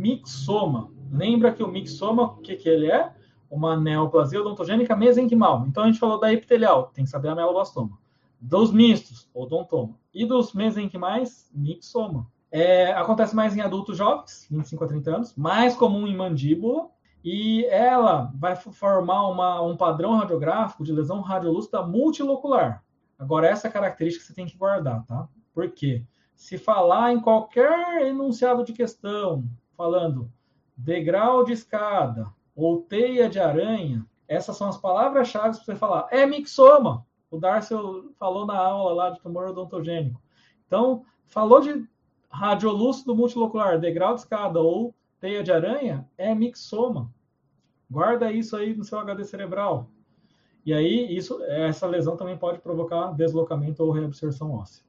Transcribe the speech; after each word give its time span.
mixoma. 0.00 0.90
Lembra 1.12 1.52
que 1.52 1.62
o 1.62 1.68
mixoma, 1.68 2.22
o 2.22 2.36
que, 2.36 2.56
que 2.56 2.68
ele 2.68 2.90
é? 2.90 3.12
Uma 3.50 3.76
neoplasia 3.76 4.40
odontogênica 4.40 4.96
mesenquimal. 4.96 5.66
Então 5.68 5.84
a 5.84 5.86
gente 5.86 5.98
falou 5.98 6.18
da 6.18 6.32
epitelial, 6.32 6.90
tem 6.94 7.04
que 7.04 7.10
saber 7.10 7.28
a 7.28 7.34
meloblastoma. 7.34 7.98
Dos 8.40 8.72
mistos, 8.72 9.28
odontoma. 9.34 9.98
E 10.14 10.24
dos 10.24 10.54
mesenquimais, 10.54 11.50
mixoma. 11.52 12.26
É, 12.50 12.92
acontece 12.92 13.36
mais 13.36 13.56
em 13.56 13.60
adultos 13.60 13.96
jovens, 13.96 14.46
25 14.50 14.84
a 14.84 14.86
30 14.88 15.14
anos, 15.14 15.36
mais 15.36 15.76
comum 15.76 16.06
em 16.06 16.16
mandíbula, 16.16 16.88
e 17.22 17.64
ela 17.66 18.32
vai 18.34 18.56
formar 18.56 19.28
uma, 19.28 19.60
um 19.62 19.76
padrão 19.76 20.16
radiográfico 20.16 20.82
de 20.82 20.92
lesão 20.92 21.20
radiolúcida 21.20 21.82
multilocular. 21.82 22.82
Agora, 23.18 23.46
essa 23.46 23.68
característica 23.68 24.24
você 24.24 24.32
tem 24.32 24.46
que 24.46 24.56
guardar, 24.56 25.04
tá? 25.04 25.28
Por 25.52 25.70
quê? 25.70 26.02
Se 26.34 26.56
falar 26.56 27.12
em 27.12 27.20
qualquer 27.20 28.06
enunciado 28.06 28.64
de 28.64 28.72
questão, 28.72 29.44
falando 29.80 30.30
degrau 30.76 31.42
de 31.42 31.54
escada 31.54 32.30
ou 32.54 32.82
teia 32.82 33.30
de 33.30 33.40
aranha, 33.40 34.04
essas 34.28 34.54
são 34.54 34.68
as 34.68 34.76
palavras-chave 34.76 35.56
para 35.56 35.64
você 35.64 35.74
falar. 35.74 36.06
É 36.10 36.26
mixoma. 36.26 37.06
O 37.30 37.38
Darcy 37.38 37.74
falou 38.18 38.44
na 38.44 38.58
aula 38.58 38.92
lá 38.92 39.08
de 39.08 39.20
tumor 39.22 39.48
odontogênico. 39.48 40.20
Então, 40.66 41.02
falou 41.28 41.62
de 41.62 41.88
radiolúcido 42.28 43.16
multilocular, 43.16 43.80
degrau 43.80 44.14
de 44.14 44.20
escada 44.20 44.60
ou 44.60 44.94
teia 45.18 45.42
de 45.42 45.50
aranha, 45.50 46.06
é 46.18 46.34
mixoma. 46.34 47.10
Guarda 47.90 48.30
isso 48.30 48.54
aí 48.56 48.74
no 48.74 48.84
seu 48.84 48.98
HD 48.98 49.24
cerebral. 49.24 49.88
E 50.62 50.74
aí, 50.74 51.16
isso, 51.16 51.42
essa 51.44 51.86
lesão 51.86 52.18
também 52.18 52.36
pode 52.36 52.58
provocar 52.58 53.14
deslocamento 53.14 53.82
ou 53.82 53.92
reabsorção 53.92 54.52
óssea. 54.52 54.84